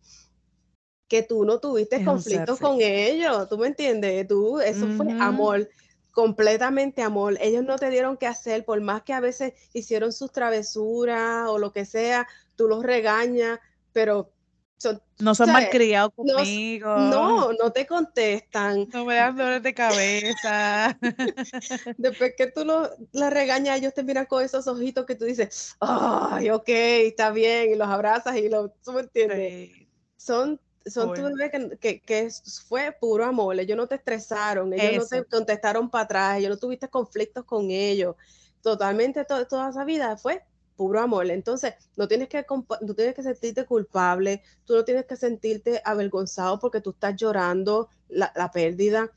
[1.08, 4.26] que tú no tuviste conflictos con ellos, ¿tú me entiendes?
[4.26, 5.68] Tú, eso fue amor,
[6.10, 7.38] completamente amor.
[7.40, 11.58] Ellos no te dieron que hacer, por más que a veces hicieron sus travesuras o
[11.58, 12.26] lo que sea,
[12.56, 13.60] tú los regañas,
[13.92, 14.32] pero
[15.18, 16.96] no son malcriados conmigo.
[16.96, 18.88] No, no te contestan.
[18.92, 20.98] No me dan dolores de cabeza.
[21.96, 25.76] Después que tú lo, la regañas, ellos te miran con esos ojitos que tú dices,
[25.80, 29.70] ay, ok, está bien, y los abrazas y lo, ¿tú me entiendes?
[30.16, 32.30] Son son tu bebé que, que,
[32.68, 36.56] fue puro amor, ellos no te estresaron, ellos no te contestaron para atrás, ellos no
[36.58, 38.14] tuviste conflictos con ellos,
[38.62, 40.44] totalmente toda esa vida fue
[40.76, 41.30] puro amor.
[41.30, 42.44] Entonces, no tienes, que,
[42.80, 47.88] no tienes que sentirte culpable, tú no tienes que sentirte avergonzado porque tú estás llorando
[48.08, 49.10] la, la pérdida,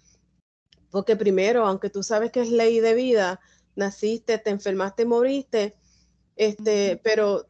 [0.91, 3.39] porque primero, aunque tú sabes que es ley de vida,
[3.75, 5.75] naciste, te enfermaste, moriste,
[6.35, 7.47] este, pero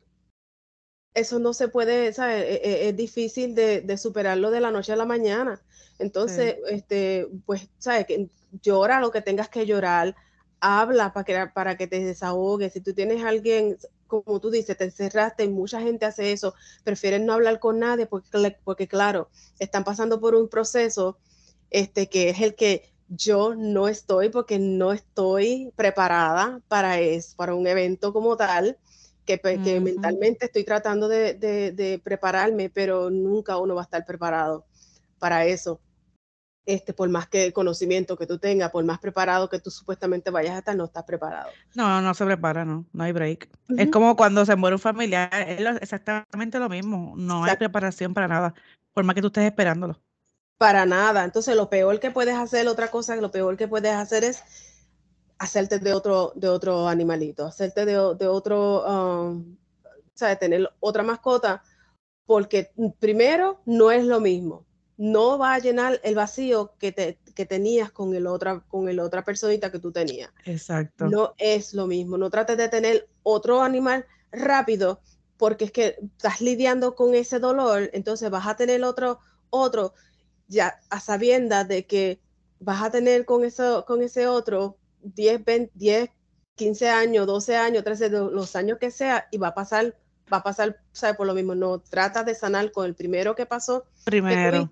[1.13, 2.43] eso no se puede, ¿sabes?
[2.43, 5.61] E, e, es, difícil de, superarlo de la noche a la mañana.
[5.97, 8.05] Entonces, este, pues, ¿sabes?
[8.05, 8.29] Que
[8.61, 10.15] llora lo que tengas que llorar,
[10.59, 12.73] habla para que, para que te desahogues.
[12.73, 13.77] Si tú tienes alguien,
[14.09, 18.07] como tú dices, te encerraste y mucha gente hace eso, prefieren no hablar con nadie
[18.07, 21.17] porque, porque claro, están pasando por un proceso
[21.69, 27.55] este, que es el que yo no estoy porque no estoy preparada para, es, para
[27.55, 28.77] un evento como tal
[29.37, 34.65] que, mentalmente estoy tratando de, prepararme, pero nunca uno va a estar preparado
[35.19, 35.79] para eso.
[36.69, 40.53] Este, por más que conocimiento que tú tengas, por más preparado que tú supuestamente vayas
[40.53, 41.49] a estar, no estás preparado.
[41.73, 43.49] No, no se prepara, no, no hay break.
[43.75, 48.27] Es como cuando se muere un familiar, es exactamente lo mismo, no hay preparación para
[48.27, 48.53] nada,
[48.93, 49.99] por más que tú estés esperándolo.
[50.59, 54.23] Para nada, entonces lo peor que puedes hacer, otra cosa, lo peor que puedes hacer
[54.23, 54.43] es
[55.39, 59.57] hacerte de otro, de otro animalito, hacerte de, de otro, um,
[60.13, 61.63] sea, Tener otra mascota,
[62.27, 64.68] porque primero no es lo mismo.
[64.99, 68.99] No va a llenar el vacío que, te, que tenías con el, otra, con el
[68.99, 70.29] otra personita que tú tenías.
[70.45, 71.05] Exacto.
[71.07, 72.17] No es lo mismo.
[72.17, 74.99] No trates de tener otro animal rápido
[75.37, 79.93] porque es que estás lidiando con ese dolor, entonces vas a tener otro, otro,
[80.49, 82.19] ya a sabiendas de que
[82.59, 85.41] vas a tener con, eso, con ese otro 10,
[85.73, 86.09] 10
[86.59, 89.95] 15 años, 12 años, 13, los años que sea, y va a pasar,
[90.31, 91.15] va a pasar, ¿sabes?
[91.15, 93.85] Por lo mismo, no trata de sanar con el primero que pasó.
[94.05, 94.69] Primero.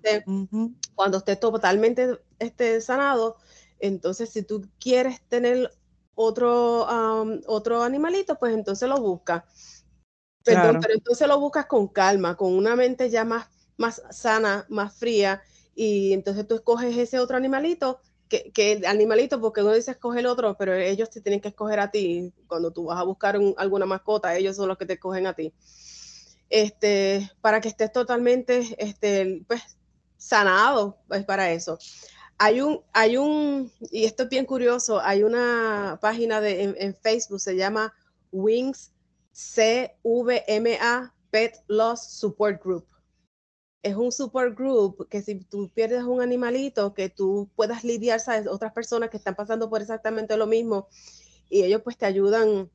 [0.94, 3.36] Cuando esté totalmente este, sanado,
[3.78, 5.70] entonces si tú quieres tener
[6.14, 6.86] otro,
[7.46, 9.84] otro animalito, pues entonces lo buscas.
[10.44, 14.94] Perdón, pero entonces lo buscas con calma, con una mente ya más, más sana, más
[14.96, 15.42] fría,
[15.74, 20.26] y entonces tú escoges ese otro animalito que, que, animalito, porque uno dice escoge el
[20.26, 22.32] otro, pero ellos te tienen que escoger a ti.
[22.46, 25.52] Cuando tú vas a buscar alguna mascota, ellos son los que te escogen a ti.
[26.50, 29.62] Este, para que estés totalmente este, pues,
[30.16, 31.78] sanado, es para eso.
[32.38, 36.94] Hay un, hay un, y esto es bien curioso, hay una página de, en, en
[36.94, 37.92] Facebook, se llama
[38.30, 38.92] Wings
[39.32, 42.86] CVMA Pet Loss Support Group
[43.82, 48.46] es un support group que si tú pierdes un animalito, que tú puedas lidiar, sabes,
[48.46, 50.88] otras personas que están pasando por exactamente lo mismo
[51.48, 52.70] y ellos pues te ayudan,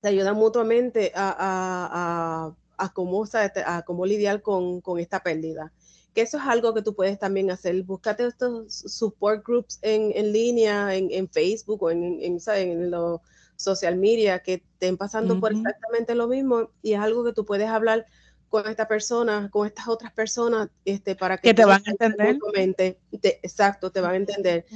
[0.00, 3.24] te ayudan mutuamente a, a, a, cómo,
[3.66, 5.72] a cómo lidiar con, con, esta pérdida.
[6.14, 7.82] Que eso es algo que tú puedes también hacer.
[7.84, 13.20] Búscate estos support groups en, en línea, en, en, Facebook o en, en, en los
[13.56, 17.68] social media que estén pasando por exactamente lo mismo y es algo que tú puedes
[17.68, 18.06] hablar
[18.52, 22.98] con esta persona, con estas otras personas, este, para que, te van a entender.
[23.42, 24.66] exacto, te van a entender.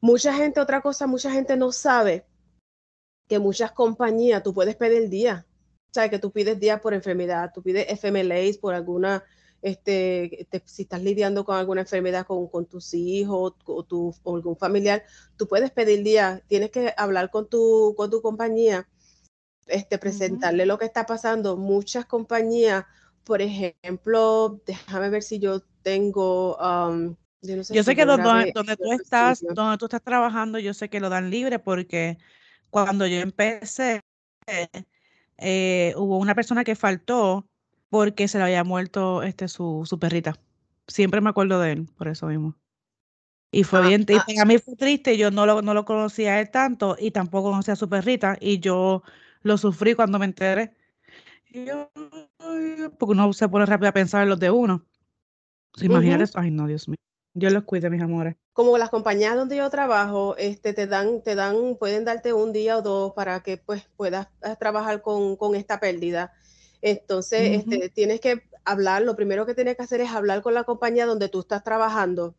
[0.00, 2.24] Mucha gente, otra cosa, mucha gente no sabe
[3.26, 5.44] que muchas compañías, tú puedes pedir día,
[5.90, 9.24] o sea, que tú pides día por enfermedad, tú pides FMLAs por alguna,
[9.62, 14.56] este, si estás lidiando con alguna enfermedad con, con tus hijos o, tu, o algún
[14.56, 15.02] familiar,
[15.36, 18.86] tú puedes pedir día, tienes que hablar con tu, con tu compañía,
[19.66, 21.56] este, presentarle lo que está pasando.
[21.56, 22.84] Muchas compañías
[23.28, 26.56] por ejemplo, déjame ver si yo tengo...
[26.56, 31.10] Um, yo, sé, que donde, tú estás, donde tú estás trabajando, yo sé que lo
[31.10, 32.16] dan libre porque
[32.70, 34.02] cuando yo empecé,
[35.36, 37.46] eh, hubo una persona que faltó
[37.90, 40.34] porque se le había muerto este, su, su perrita.
[40.86, 42.56] Siempre me acuerdo de él, por eso mismo.
[43.52, 44.42] Y fue ah, bien, y ah.
[44.42, 47.50] a mí fue triste, yo no lo, no lo conocía a él tanto y tampoco
[47.50, 49.02] conocía a su perrita y yo
[49.42, 50.77] lo sufrí cuando me enteré
[52.98, 54.84] porque uno se pone rápido a pensar en los de uno.
[55.80, 56.38] Imagínate eso.
[56.38, 56.98] Ay, no, Dios mío.
[57.34, 58.36] Dios los cuide, mis amores.
[58.52, 62.78] Como las compañías donde yo trabajo, este, te dan, te dan, pueden darte un día
[62.78, 66.32] o dos para que pues puedas eh, trabajar con, con esta pérdida.
[66.82, 70.64] Entonces, este, tienes que hablar, lo primero que tienes que hacer es hablar con la
[70.64, 72.34] compañía donde tú estás trabajando,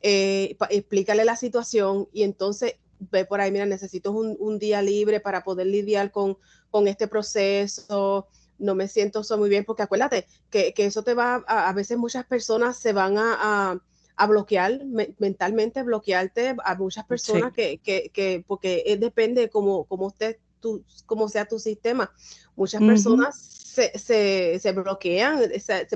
[0.00, 5.20] eh, explícale la situación y entonces ve por ahí, mira, necesito un, un día libre
[5.20, 6.38] para poder lidiar con,
[6.70, 11.44] con este proceso, no me siento so muy bien, porque acuérdate que, eso te va,
[11.46, 13.80] a, a, veces muchas personas se van a,
[14.16, 14.80] a, bloquear,
[15.18, 21.28] mentalmente bloquearte a muchas personas que, que, que, porque depende de cómo, usted, tu, cómo
[21.28, 22.12] sea tu sistema.
[22.56, 25.38] Muchas personas se, se, se, bloquean.
[25.60, 25.86] Se,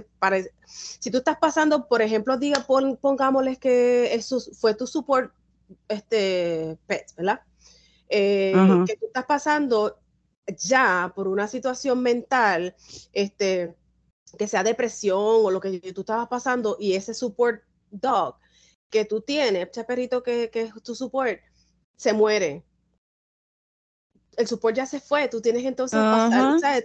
[1.00, 2.64] si tú estás pasando, por ejemplo, diga,
[3.00, 5.32] pongámosles que eso fue tu support
[5.88, 7.40] este, pet, ¿verdad?
[8.08, 8.54] Eh,
[8.86, 9.98] que tú estás pasando
[10.46, 12.74] ya por una situación mental,
[13.12, 13.74] este,
[14.38, 18.36] que sea depresión o lo que tú estabas pasando y ese support dog
[18.90, 21.38] que tú tienes, ese perrito que, que es tu support,
[21.96, 22.64] se muere.
[24.36, 26.82] El support ya se fue, tú tienes entonces pasar,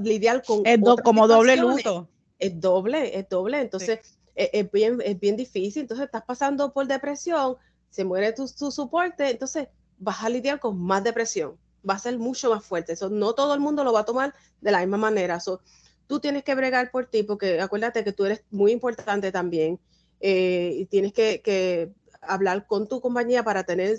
[0.00, 0.62] lidiar con...
[0.64, 2.08] Es como doble luto.
[2.38, 4.00] Es doble, es doble, entonces
[4.34, 7.56] e, es, bien, es bien difícil, entonces estás pasando por depresión,
[7.90, 9.68] se muere tu, tu soporte, entonces
[9.98, 11.56] vas a lidiar con más depresión
[11.88, 12.92] va a ser mucho más fuerte.
[12.92, 15.40] Eso no todo el mundo lo va a tomar de la misma manera.
[15.40, 15.60] So,
[16.06, 19.80] tú tienes que bregar por ti, porque acuérdate que tú eres muy importante también
[20.20, 23.98] eh, y tienes que, hablar con tu compañía para tener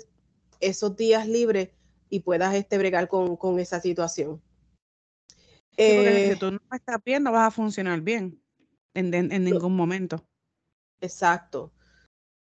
[0.58, 1.68] esos días libres
[2.08, 4.40] y puedas este, bregar con, esa situación.
[5.76, 8.40] porque si eh, tú no estás bien, no vas a funcionar bien
[8.94, 10.24] en, en ningún momento.
[11.02, 11.70] Exacto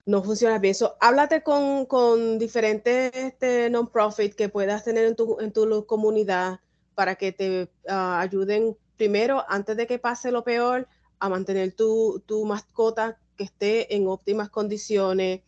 [0.05, 0.75] no funciona bien.
[0.75, 6.59] So, háblate con, con diferentes este, non-profit que puedas tener en tu, en tu comunidad
[6.93, 10.87] para que te ah, ayuden primero, antes de que pase lo peor,
[11.19, 15.41] a mantener tu, tu mascota que esté en óptimas condiciones,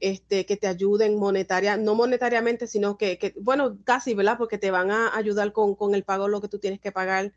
[0.00, 4.38] este, que te ayuden monetaria, no monetariamente, sino que, que, bueno, casi, ¿verdad?
[4.38, 7.32] Porque te van a ayudar con, con el pago, lo que tú tienes que pagar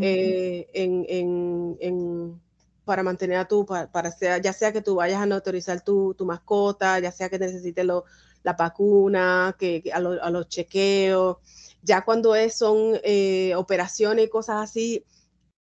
[0.00, 2.40] eh, en, en, en
[2.84, 6.24] para mantener a tu, para, sea, ya sea que tú vayas a autorizar tu, tu
[6.26, 11.38] mascota, ya sea que necesites la vacuna, que, a, los chequeos,
[11.82, 15.04] ya cuando es, son eh, operaciones y cosas así,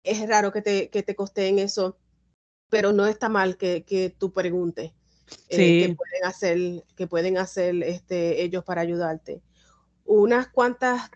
[0.02, 1.98] es raro que te, que te costeen eso,
[2.70, 4.92] pero no está mal que, que tú preguntes
[5.48, 9.42] eh, qué pueden hacer, que pueden hacer este, ellos para ayudarte.
[10.04, 11.10] unas cuantas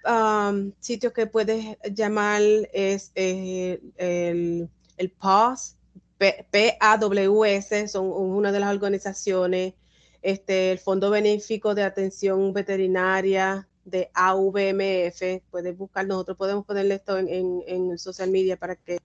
[0.81, 5.77] sitios que puedes llamar es eh, el, el PAWS,
[6.21, 9.75] PAWS, son una de las organizaciones,
[10.21, 17.17] este, el Fondo Benéfico de Atención Veterinaria de AVMF, puedes buscar, nosotros podemos ponerle esto
[17.17, 18.99] en, en, social media para que,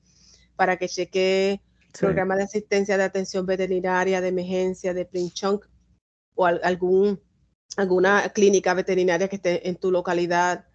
[0.57, 1.61] para que cheque
[1.97, 5.65] programa de asistencia de atención veterinaria, de emergencia, de Chunk
[6.35, 7.21] o algún,
[7.77, 10.65] alguna clínica veterinaria que esté en tu localidad.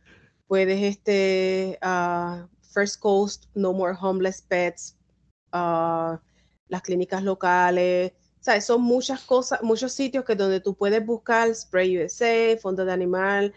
[0.46, 4.96] Puedes, este, uh, First Coast, No More Homeless Pets,
[5.52, 6.16] uh,
[6.70, 8.12] las clínicas locales,
[8.46, 12.92] o son muchas cosas, muchos sitios que donde tú puedes buscar Spray USA, Fondo de
[12.92, 13.52] Animal,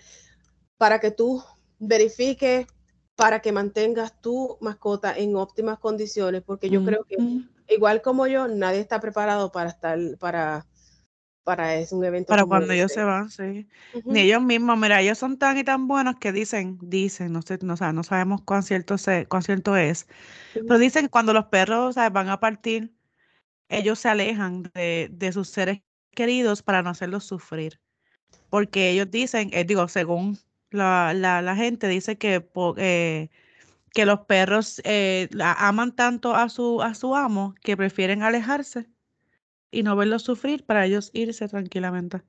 [0.77, 1.41] para que tú
[1.79, 2.67] verifiques,
[3.15, 7.15] para que mantengas tu mascota en óptimas condiciones, porque yo creo que
[7.69, 10.65] igual como yo, nadie está preparado para estar, para,
[11.43, 12.29] para es un evento.
[12.29, 13.67] Para cuando ellos se van, sí.
[14.05, 17.59] Ni ellos mismos, mira, ellos son tan y tan buenos que dicen, dicen, no sé,
[17.61, 18.95] no, no sabemos cuán cierto,
[19.29, 20.07] cuán cierto es,
[20.53, 22.91] pero dicen que cuando los perros van a partir,
[23.77, 25.81] ellos se alejan de, de, sus seres
[26.11, 27.79] queridos para no hacerlos sufrir.
[28.49, 30.37] Porque ellos dicen, eh, digo, según
[30.69, 33.29] la, la, la, gente, dice que, eh,
[33.91, 38.87] que los perros eh, aman tanto a su, a su amo que prefieren alejarse
[39.71, 42.21] y no verlos sufrir para ellos irse tranquilamente.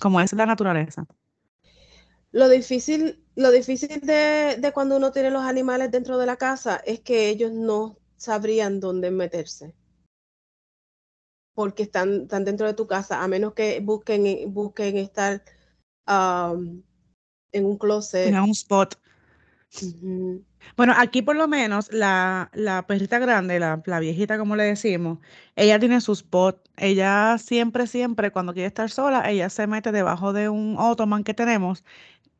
[0.00, 1.06] Como es la naturaleza.
[2.32, 6.76] Lo difícil, lo difícil de, de, cuando uno tiene los animales dentro de la casa
[6.84, 9.74] es que ellos no sabrían dónde meterse.
[11.54, 15.42] Porque están, están dentro de tu casa, a menos que busquen, busquen estar
[16.06, 18.28] en un closet.
[18.28, 18.96] En un spot.
[20.76, 25.18] Bueno, aquí por lo menos la, la perrita grande, la, la, viejita como le decimos,
[25.56, 26.68] ella tiene su spot.
[26.76, 31.34] Ella siempre, siempre, cuando quiere estar sola, ella se mete debajo de un ottoman que
[31.34, 31.84] tenemos,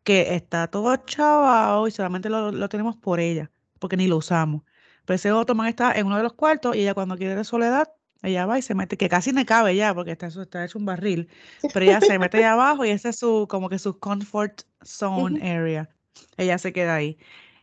[0.02, 4.62] que está todo chavado y solamente lo, lo tenemos por ella, porque ni lo usamos.
[5.14, 7.88] Ese ottoman está en uno de los cuartos y ella cuando quiere de soledad,
[8.22, 10.84] ella va y se mete, que casi no cabe ya, porque está, está hecho un
[10.84, 11.28] barril,
[11.72, 15.40] pero ella se mete ahí abajo y ese es su, como que su comfort zone
[15.50, 15.88] area.
[16.36, 17.18] Ella se queda ahí.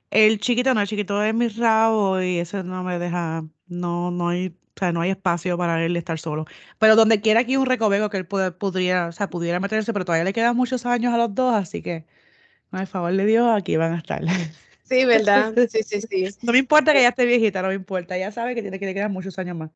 [0.09, 4.29] El chiquito no, el chiquito es mi rabo y ese no me deja, no, no
[4.29, 6.45] hay, o sea, no hay espacio para él estar solo.
[6.79, 10.23] Pero donde quiera aquí un recoveco que él podría, o sea, pudiera meterse, pero todavía
[10.23, 12.05] le quedan muchos años a los dos, así que,
[12.71, 14.23] no, hay favor de Dios, aquí van a estar.
[14.87, 15.53] Sí, ¿verdad?
[15.69, 16.37] Sí, sí, sí.
[16.41, 18.15] No me importa que ella esté viejita, no me importa.
[18.15, 19.71] Ella sabe que tiene que le quedan muchos años más.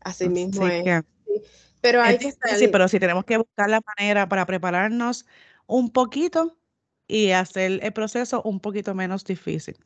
[0.00, 1.02] Así mismo es.
[1.80, 2.56] Pero hay que estar...
[2.56, 5.26] Sí, pero sí tenemos que buscar la manera para prepararnos
[5.66, 6.58] un poquito
[7.06, 9.76] y hacer el proceso un poquito menos difícil.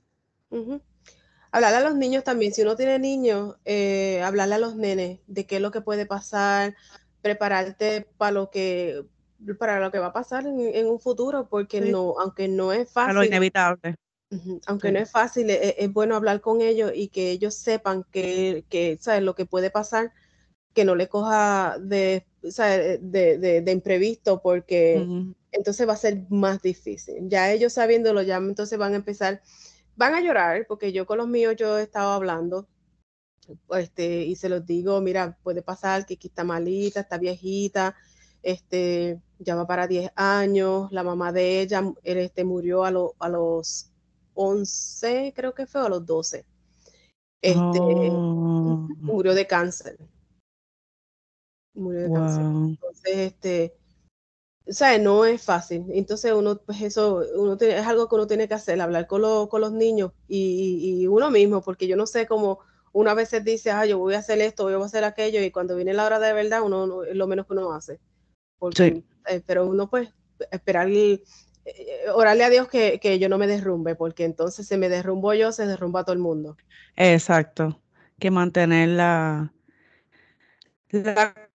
[1.51, 2.53] Hablarle a los niños también.
[2.53, 6.07] Si uno tiene niños, eh, hablarle a los nenes de qué es lo que puede
[6.07, 6.75] pasar,
[7.21, 9.05] prepararte para lo que
[9.59, 13.15] para lo que va a pasar en, un futuro, porque no, aunque no es fácil.
[13.17, 13.97] lo inevitable.
[14.67, 18.05] Aunque no es fácil, e, e, es, bueno hablar con ellos y que ellos sepan
[18.11, 19.23] que, que ¿sabes?
[19.23, 20.13] lo que puede pasar,
[20.73, 25.07] que no le coja de, de, de, imprevisto, porque
[25.51, 27.29] entonces va a ser más difícil.
[27.29, 29.43] Ya ellos sabiéndolo, ya entonces van a empezar,
[29.97, 32.69] van a llorar, porque yo con los míos yo he estado hablando,
[33.71, 37.95] este, y se los digo, mira, puede pasar que aquí está malita, está viejita,
[38.43, 43.92] este, ya va para 10 años, la mamá de ella este, murió a, a los
[44.35, 46.45] 11, creo que fue, a los 12.
[47.41, 48.89] Este, oh.
[49.01, 49.99] Murió de cáncer.
[51.75, 52.43] Murió de cáncer.
[52.43, 53.75] Entonces, este,
[54.67, 55.87] o sea, no es fácil.
[55.91, 59.49] Entonces uno, pues eso, uno tiene, es algo que uno tiene que hacer, hablar con,
[59.49, 62.61] con los niños y, y, uno mismo, porque yo no sé cómo
[62.93, 65.43] uno a veces dice, ah, yo voy a hacer esto, yo voy a hacer aquello,
[65.43, 67.99] y cuando viene la hora de verdad, uno, es lo menos que uno hace.
[68.59, 70.11] Porque, eh, pero uno pues
[70.51, 71.25] esperar el,
[72.15, 75.53] orarle a Dios que, que, yo no me derrumbe, porque entonces si me derrumbo yo,
[75.53, 76.57] se derrumba todo el mundo.
[76.97, 77.81] Exacto,
[78.19, 79.53] que mantener la,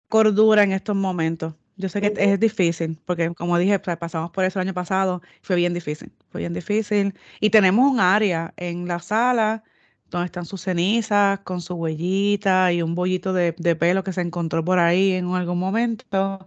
[0.09, 1.55] cordura en estos momentos.
[1.77, 5.57] Yo sé que es difícil, porque como dije, pasamos por eso el año pasado, fue
[5.57, 7.15] bien difícil, fue bien difícil.
[7.38, 9.63] Y tenemos un área en la sala
[10.11, 14.23] donde están sus cenizas con su huellita y un bollito de, de pelo que se
[14.23, 16.46] encontró por ahí en algún momento.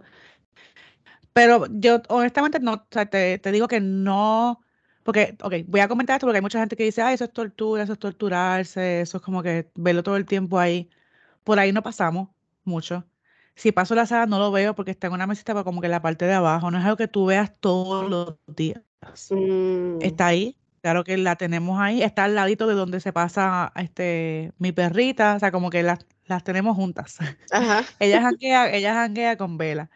[1.32, 4.60] Pero yo honestamente no, o sea, te, te digo que no,
[5.02, 7.32] porque, ok, voy a comentar esto porque hay mucha gente que dice, ah, eso es
[7.32, 10.90] tortura, eso es torturarse, eso es como que verlo todo el tiempo ahí.
[11.44, 12.28] Por ahí no pasamos
[12.64, 13.06] mucho.
[13.56, 15.86] Si paso la sala no lo veo porque está en una mesita pero como que
[15.86, 18.82] en la parte de abajo, no es algo que tú veas todos los días.
[19.30, 19.98] Mm.
[20.00, 24.52] Está ahí, claro que la tenemos ahí, está al ladito de donde se pasa este
[24.58, 27.18] mi perrita, o sea, como que las, las tenemos juntas.
[27.50, 27.84] Ajá.
[27.98, 29.90] ella janguea, ella janguea con Vela.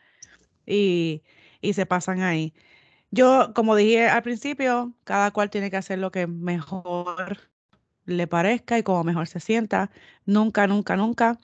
[0.66, 1.22] Y,
[1.60, 2.54] y se pasan ahí.
[3.10, 7.38] Yo, como dije al principio, cada cual tiene que hacer lo que mejor
[8.06, 9.90] le parezca y como mejor se sienta.
[10.26, 11.40] Nunca, nunca, nunca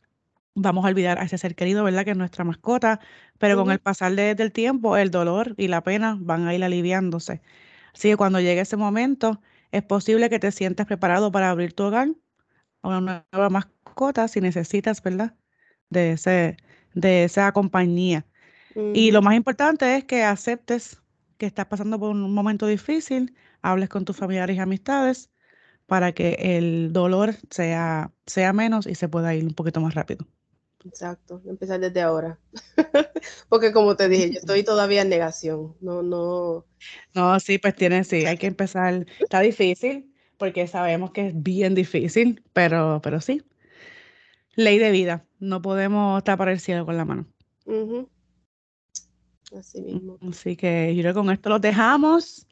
[0.55, 2.05] vamos a olvidar a ese ser querido, ¿verdad?
[2.05, 3.01] Que es nuestra mascota,
[3.39, 7.43] pero con el pasar del tiempo, el dolor y la pena van a ir aliviándose.
[7.95, 9.41] Así que cuando llegue ese momento,
[9.73, 12.09] es posible que te sientas preparado para abrir tu hogar
[12.83, 15.37] a una nueva mascota si necesitas, ¿verdad?
[15.91, 16.57] De, ese,
[16.95, 18.27] de esa compañía.
[18.75, 21.01] Y lo más importante es que aceptes
[21.39, 25.31] que estás pasando por un momento difícil, hables con tus familiares y amistades
[25.87, 30.27] para que el dolor sea, sea menos y se pueda ir un poquito más rápido.
[30.85, 32.39] Exacto, empezar desde ahora.
[33.49, 35.75] Porque como te dije, yo estoy todavía en negación.
[35.81, 36.64] No, no.
[37.14, 39.07] No, sí, pues tiene, sí, hay que empezar.
[39.18, 43.43] Está difícil, porque sabemos que es bien difícil, pero, pero sí.
[44.55, 45.27] Ley de vida.
[45.39, 47.27] No podemos tapar el cielo con la mano.
[49.57, 50.19] Así mismo.
[50.29, 52.47] Así que yo creo que con esto los dejamos.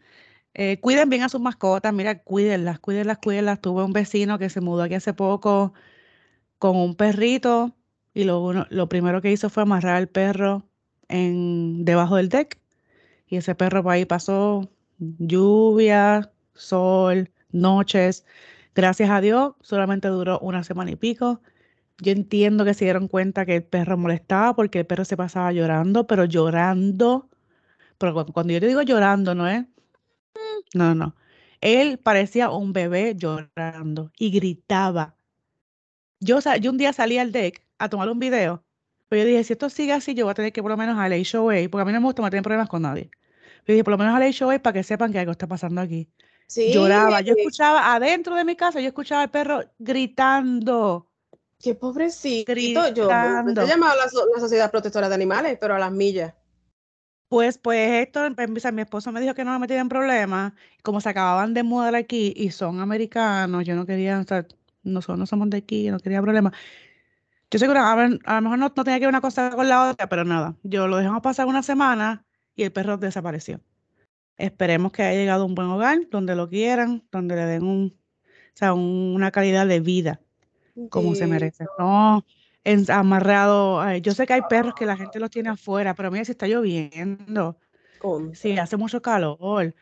[0.55, 3.61] Eh, cuiden bien a sus mascotas, mira, cuídenlas, cuídenlas, cuídenlas.
[3.61, 5.73] Tuve un vecino que se mudó aquí hace poco
[6.59, 7.77] con un perrito
[8.15, 10.69] y lo, lo primero que hizo fue amarrar al perro
[11.09, 12.59] en, debajo del deck
[13.29, 18.25] y ese perro por ahí pasó lluvia, sol, noches.
[18.75, 21.41] Gracias a Dios, solamente duró una semana y pico.
[22.01, 25.53] Yo entiendo que se dieron cuenta que el perro molestaba porque el perro se pasaba
[25.53, 27.29] llorando, pero llorando.
[27.99, 29.65] Pero cuando yo te digo llorando, ¿no es?
[30.75, 31.17] No, no.
[31.61, 35.17] Él parecía un bebé llorando y gritaba.
[36.21, 38.65] Yo, yo un día salí al deck a tomar un video,
[39.09, 40.99] pero yo dije, si esto sigue así, yo voy a tener que por lo menos
[40.99, 43.11] al HOA, porque a mí no me gusta tener problemas con nadie.
[43.67, 46.09] Yo dije, por lo menos al HOA para que sepan que algo está pasando aquí.
[46.47, 47.21] Sí, Lloraba.
[47.21, 51.08] Yo escuchaba adentro de mi casa, yo escuchaba al perro gritando.
[51.61, 52.53] Qué pobrecito.
[52.53, 53.63] Gritando.
[53.63, 56.35] Yo he llamado a la, Sociedad Protectora de Animales, pero a las millas.
[57.29, 58.21] Pues, pues esto,
[58.73, 60.53] mi esposo me dijo que no me metían problemas,
[60.83, 64.47] como se acababan de mudar aquí y son americanos, yo no quería, o sea,
[64.83, 66.55] nosotros no somos de aquí, no quería problemas.
[67.51, 70.09] Yo sé que a, lo mejor no, tenía que ver una cosa con la otra,
[70.09, 73.61] pero nada, yo lo dejamos pasar una semana y el perro desapareció.
[74.39, 77.99] Esperemos que haya llegado a un buen hogar, donde lo quieran, donde le den un,
[78.25, 80.21] o sea, una calidad de vida
[80.91, 81.67] como se merece.
[81.79, 82.25] No
[82.89, 83.97] amarrado.
[83.97, 86.47] Yo sé que hay perros que la gente los tiene afuera, pero mira, si está
[86.47, 87.57] lloviendo,
[88.35, 89.75] si hace mucho calor,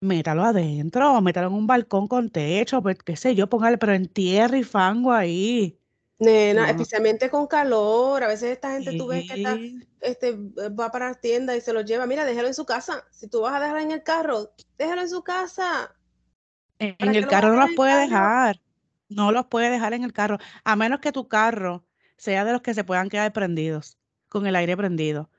[0.00, 4.08] métalo adentro, métalo en un balcón con techo, pues, qué sé yo, póngale, pero en
[4.08, 5.78] tierra y fango ahí.
[6.18, 9.58] Nena, especialmente con calor, a veces esta gente tú ves que está,
[10.00, 10.36] este,
[10.68, 13.04] va para la tienda y se lo lleva, mira, déjalo en su casa.
[13.10, 15.94] Si tú vas a dejarlo en el carro, déjalo en su casa.
[16.78, 18.60] En, el carro no los puede dejar,
[19.14, 21.84] no los puede dejar en el carro, a menos que tu carro
[22.16, 23.98] sea de los que se puedan quedar prendidos,
[24.28, 25.30] con el aire prendido.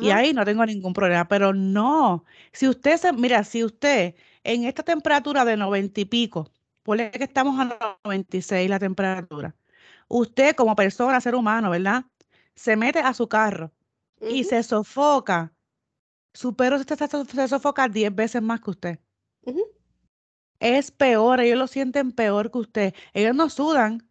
[0.00, 4.14] Y ahí no tengo ningún problema, pero no, si usted se, mira, si usted
[4.44, 6.50] en esta temperatura de noventa y pico,
[6.84, 9.54] ponle que estamos a 96 la temperatura,
[10.06, 12.04] usted como persona, ser humano, ¿verdad?
[12.54, 13.72] Se mete a su carro
[14.20, 15.52] y se sofoca.
[16.32, 18.98] Su perro se, sofoca 10 veces más que usted.
[20.60, 22.94] Es peor, ellos lo sienten peor que usted.
[23.12, 24.08] Ellos no sudan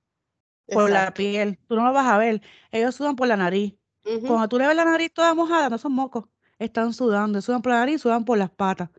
[0.67, 2.41] por la piel, tú no lo vas a ver.
[2.71, 3.75] Ellos sudan por la nariz.
[4.03, 6.25] Cuando tú le ves la nariz toda mojada, no son mocos,
[6.59, 8.89] están sudando, sudan por la nariz, sudan por las patas.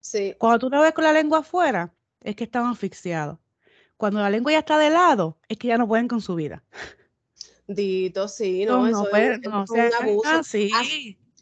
[0.00, 0.34] Sí.
[0.38, 3.38] Cuando tú lo ves con la lengua afuera, es que están asfixiados.
[3.96, 6.62] Cuando la lengua ya está de lado, es que ya no pueden con su vida.
[7.66, 10.30] Dito, sí, no, eso es, un abuso.
[10.30, 10.70] Así,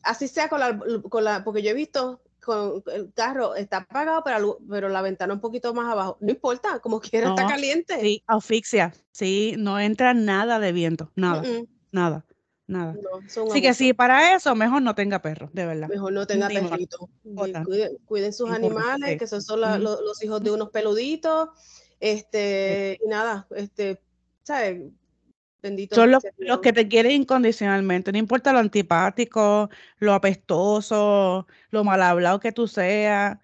[0.03, 4.23] así, sea con la, con la, porque yo he visto con el carro está apagado,
[4.25, 6.17] pero, pero la ventana un poquito más abajo.
[6.21, 8.01] No importa, como quiera está caliente.
[8.01, 8.95] Sí, asfixia.
[9.11, 11.43] Sí, no entra nada de viento, nada,
[11.91, 12.25] nada,
[12.69, 12.95] nada.
[13.51, 15.89] Así que sí, para eso mejor no tenga perro, de verdad.
[15.89, 17.11] Mejor no tenga perrito.
[18.05, 21.49] Cuiden, sus animales, que esos son los hijos de unos peluditos.
[21.99, 24.01] Este, y nada, este,
[24.45, 24.83] ¿sabes?
[25.63, 26.23] Bendito Son los,
[26.61, 32.69] que te quieren incondicionalmente, no importa lo antipático, lo apestoso, lo mal hablado que tú
[32.69, 33.39] seas,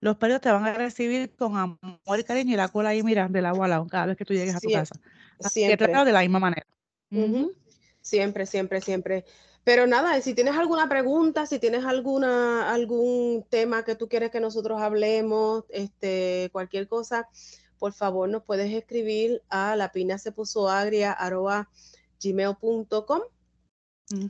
[0.00, 3.28] los perros te van a recibir con amor y cariño y la cola ahí, mira,
[3.28, 4.94] del agua al lado, cada vez que tú llegues a tu casa.
[5.50, 6.04] siempre.
[6.04, 6.66] de la misma manera.
[8.00, 9.24] Siempre, siempre, siempre.
[9.62, 14.40] Pero nada, si tienes alguna pregunta, si tienes alguna, algún tema que tú quieres que
[14.40, 17.28] nosotros hablemos, este, cualquier cosa,
[17.80, 21.16] por favor nos puedes escribir a la pina se puso agria
[22.22, 23.22] gmail.com.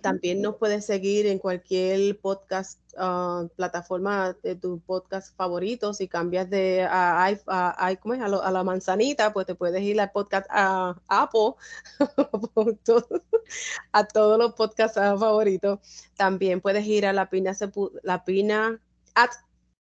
[0.03, 5.95] También nos puedes seguir en cualquier podcast, ah, plataforma de tu podcast favorito.
[5.95, 11.55] Si cambias de a, a, la manzanita, pues te puedes ir al podcast a Apple.
[13.93, 15.81] a todos los podcasts favoritos.
[16.15, 17.71] También puedes ir a la pina, se
[18.03, 18.79] la pina,
[19.15, 19.31] at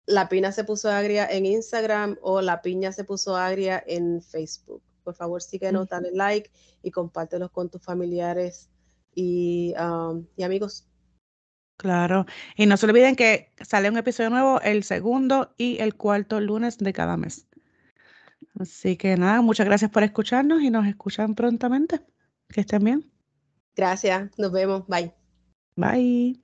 [0.08, 4.82] la pina se puso agria en Instagram o la piña se puso agria en Facebook.
[5.04, 6.50] Por favor, síguenos, dale like
[6.82, 8.70] y compártelos con tus familiares
[9.14, 10.88] y, um, y amigos.
[11.78, 12.26] Claro.
[12.56, 16.78] Y no se olviden que sale un episodio nuevo el segundo y el cuarto lunes
[16.78, 17.48] de cada mes.
[18.60, 22.02] Así que nada, muchas gracias por escucharnos y nos escuchan prontamente.
[22.50, 23.12] Que estén bien.
[23.76, 24.88] Gracias, nos vemos.
[24.88, 25.14] Bye.
[25.76, 26.42] Bye.